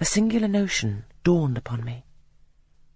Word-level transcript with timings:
a 0.00 0.04
singular 0.04 0.48
notion 0.48 1.04
dawned 1.22 1.56
upon 1.56 1.84
me. 1.84 2.04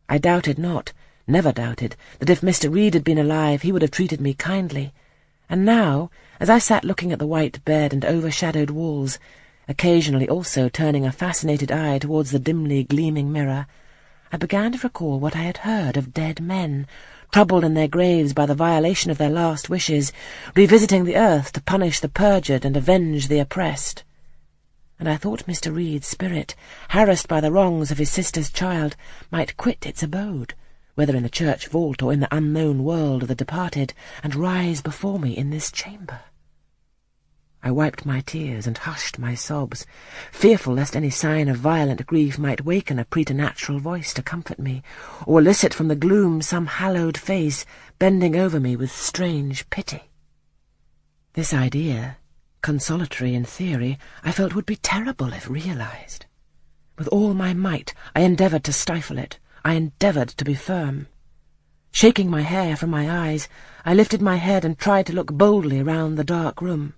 I 0.09 0.19
doubted 0.19 0.59
not, 0.59 0.93
never 1.27 1.53
doubted, 1.53 1.97
that 2.19 2.31
if 2.31 2.41
Mr. 2.41 2.73
Reed 2.73 2.95
had 2.95 3.05
been 3.05 3.19
alive 3.19 3.63
he 3.63 3.71
would 3.71 3.83
have 3.83 3.91
treated 3.91 4.21
me 4.21 4.35
kindly, 4.35 4.93
and 5.49 5.65
now, 5.65 6.11
as 6.41 6.51
I 6.51 6.59
sat 6.59 6.85
looking 6.85 7.13
at 7.13 7.19
the 7.19 7.27
white 7.27 7.65
bed 7.65 7.93
and 7.93 8.05
overshadowed 8.05 8.71
walls, 8.71 9.19
occasionally 9.69 10.29
also 10.29 10.69
turning 10.69 11.07
a 11.07 11.13
fascinated 11.13 11.71
eye 11.71 11.99
towards 11.99 12.31
the 12.31 12.39
dimly 12.39 12.85
gleaming 12.85 13.31
mirror, 13.31 13.67
I 14.33 14.37
began 14.37 14.73
to 14.73 14.79
recall 14.79 15.21
what 15.21 15.37
I 15.37 15.43
had 15.43 15.59
heard 15.59 15.97
of 15.97 16.13
dead 16.13 16.41
men, 16.41 16.87
troubled 17.33 17.65
in 17.65 17.75
their 17.75 17.89
graves 17.89 18.33
by 18.33 18.45
the 18.45 18.55
violation 18.55 19.11
of 19.11 19.19
their 19.19 19.31
last 19.31 19.71
wishes, 19.71 20.13
revisiting 20.55 21.05
the 21.05 21.17
earth 21.17 21.53
to 21.53 21.63
punish 21.63 22.01
the 22.01 22.09
perjured 22.09 22.65
and 22.65 22.77
avenge 22.77 23.29
the 23.29 23.39
oppressed. 23.39 24.05
And 24.99 25.09
I 25.09 25.17
thought 25.17 25.47
Mr. 25.47 25.75
Reed's 25.75 26.07
spirit, 26.07 26.55
harassed 26.91 27.29
by 27.29 27.41
the 27.41 27.53
wrongs 27.53 27.91
of 27.91 27.99
his 27.99 28.11
sister's 28.11 28.51
child, 28.51 28.97
might 29.31 29.57
quit 29.57 29.87
its 29.87 30.03
abode, 30.03 30.55
whether 30.97 31.15
in 31.15 31.23
the 31.23 31.29
church 31.29 31.69
vault 31.69 32.03
or 32.03 32.13
in 32.13 32.21
the 32.21 32.35
unknown 32.35 32.83
world 32.83 33.23
of 33.23 33.29
the 33.29 33.35
departed, 33.35 33.95
and 34.25 34.35
rise 34.35 34.83
before 34.83 35.21
me 35.21 35.37
in 35.37 35.51
this 35.51 35.71
chamber. 35.71 36.21
I 37.63 37.73
wiped 37.73 38.07
my 38.07 38.21
tears 38.21 38.67
and 38.67 38.79
hushed 38.79 39.19
my 39.19 39.35
sobs, 39.35 39.85
fearful 40.31 40.75
lest 40.75 40.95
any 40.95 41.11
sign 41.11 41.49
of 41.49 41.57
violent 41.57 42.07
grief 42.07 42.39
might 42.39 42.65
waken 42.65 43.01
a 43.01 43.05
preternatural 43.05 43.81
voice 43.81 44.15
to 44.15 44.23
comfort 44.23 44.61
me, 44.61 44.83
or 45.27 45.41
elicit 45.41 45.75
from 45.75 45.89
the 45.89 45.97
gloom 45.97 46.41
some 46.41 46.67
haloed 46.67 47.17
face 47.17 47.65
bending 47.99 48.37
over 48.37 48.61
me 48.61 48.77
with 48.77 48.93
strange 48.93 49.69
pity. 49.71 50.11
This 51.35 51.53
idea, 51.53 52.19
consolatory 52.63 53.35
in 53.35 53.45
theory, 53.45 53.99
I 54.23 54.33
felt 54.33 54.55
would 54.55 54.67
be 54.67 54.77
terrible 54.77 55.33
if 55.33 55.49
realized. 55.49 56.27
With 56.97 57.09
all 57.09 57.35
my 57.35 57.55
might, 57.55 57.95
I 58.15 58.21
endeavoured 58.21 58.65
to 58.65 58.73
stifle 58.73 59.19
it. 59.19 59.39
I 59.65 59.75
endeavoured 59.75 60.29
to 60.31 60.45
be 60.45 60.55
firm. 60.55 61.09
Shaking 61.93 62.31
my 62.31 62.43
hair 62.43 62.77
from 62.77 62.91
my 62.91 63.29
eyes, 63.29 63.49
I 63.85 63.95
lifted 63.95 64.21
my 64.21 64.37
head 64.37 64.65
and 64.65 64.79
tried 64.79 65.07
to 65.07 65.13
look 65.13 65.33
boldly 65.33 65.83
round 65.83 66.17
the 66.17 66.25
dark 66.25 66.61
room. 66.61 66.95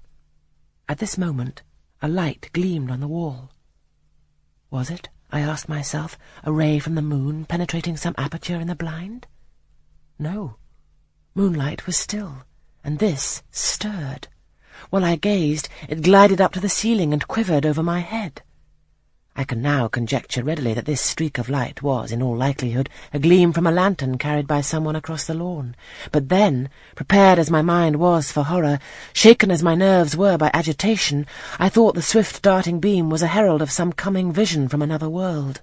At 0.89 0.99
this 0.99 1.17
moment, 1.17 1.63
a 2.03 2.09
light 2.09 2.51
gleamed 2.53 2.91
on 2.91 3.01
the 3.01 3.09
wall. 3.09 3.51
Was 4.71 4.91
it, 4.91 5.09
I 5.31 5.41
asked 5.41 5.69
myself, 5.69 6.19
a 6.43 6.53
ray 6.53 6.79
from 6.79 6.95
the 6.95 7.03
moon 7.03 7.45
penetrating 7.45 7.97
some 7.97 8.15
aperture 8.19 8.57
in 8.57 8.69
the 8.69 8.75
blind? 8.75 9.27
No. 10.19 10.57
Moonlight 11.35 11.87
was 11.87 11.97
still, 11.97 12.45
and 12.83 12.99
this 12.99 13.43
stirred. 13.51 14.29
While 14.89 15.05
I 15.05 15.17
gazed, 15.17 15.69
it 15.89 16.03
glided 16.03 16.41
up 16.41 16.53
to 16.55 16.61
the 16.61 16.71
ceiling 16.71 17.13
and 17.13 17.29
quivered 17.29 17.67
over 17.67 17.83
my 17.83 18.01
head. 18.01 18.43
I 19.37 19.45
can 19.45 19.63
now 19.63 19.87
conjecture 19.87 20.43
readily 20.43 20.75
that 20.75 20.87
this 20.87 21.01
streak 21.01 21.39
of 21.39 21.49
light 21.49 21.83
was, 21.83 22.11
in 22.11 22.21
all 22.21 22.37
likelihood, 22.37 22.91
a 23.13 23.19
gleam 23.19 23.53
from 23.53 23.67
a 23.67 23.71
lantern 23.71 24.19
carried 24.19 24.47
by 24.47 24.61
someone 24.61 24.97
across 24.97 25.25
the 25.25 25.35
lawn. 25.35 25.77
But 26.11 26.29
then, 26.29 26.69
prepared 26.97 27.39
as 27.39 27.51
my 27.51 27.63
mind 27.63 27.97
was 27.97 28.33
for 28.33 28.43
horror, 28.43 28.81
shaken 29.13 29.51
as 29.51 29.63
my 29.63 29.75
nerves 29.75 30.17
were 30.17 30.37
by 30.37 30.51
agitation, 30.53 31.27
I 31.59 31.69
thought 31.69 31.95
the 31.95 32.03
swift 32.03 32.43
darting 32.43 32.81
beam 32.81 33.09
was 33.09 33.23
a 33.23 33.29
herald 33.29 33.63
of 33.63 33.71
some 33.71 33.93
coming 33.93 34.33
vision 34.33 34.69
from 34.69 34.83
another 34.83 35.09
world. 35.09 35.63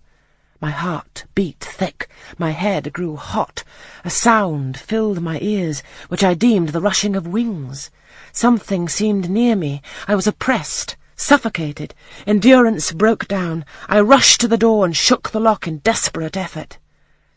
My 0.60 0.72
heart 0.72 1.26
beat 1.36 1.60
thick, 1.60 2.10
my 2.40 2.52
head 2.52 2.94
grew 2.94 3.16
hot, 3.16 3.64
a 4.04 4.10
sound 4.10 4.78
filled 4.78 5.22
my 5.22 5.40
ears, 5.42 5.84
which 6.08 6.24
I 6.24 6.34
deemed 6.34 6.70
the 6.70 6.82
rushing 6.82 7.16
of 7.16 7.28
wings. 7.28 7.90
Something 8.32 8.88
seemed 8.90 9.30
near 9.30 9.56
me, 9.56 9.82
I 10.08 10.16
was 10.16 10.28
oppressed, 10.28 10.96
Suffocated, 11.20 11.96
endurance 12.28 12.92
broke 12.92 13.28
down. 13.28 13.66
I 13.90 14.00
rushed 14.02 14.40
to 14.42 14.48
the 14.48 14.58
door 14.58 14.86
and 14.86 14.96
shook 14.96 15.32
the 15.32 15.40
lock 15.40 15.68
in 15.68 15.80
desperate 15.80 16.38
effort. 16.38 16.78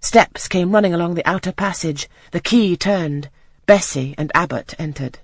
Steps 0.01 0.49
came 0.49 0.73
running 0.73 0.93
along 0.93 1.15
the 1.15 1.27
outer 1.27 1.51
passage. 1.51 2.07
The 2.31 2.41
key 2.41 2.77
turned. 2.77 3.31
Bessie 3.65 4.15
and 4.19 4.31
Abbot 4.35 4.75
entered. 4.79 5.21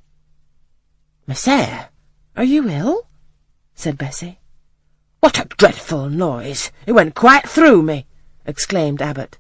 Messere, 1.27 1.91
are 2.35 2.45
you 2.45 2.69
ill? 2.69 3.09
said 3.75 3.99
Bessie. 3.99 4.41
What 5.21 5.39
a 5.39 5.45
dreadful 5.45 6.09
noise! 6.09 6.73
It 6.87 6.93
went 6.93 7.15
quite 7.15 7.47
through 7.49 7.83
me, 7.83 8.07
exclaimed 8.47 9.03
Abbot. 9.03 9.39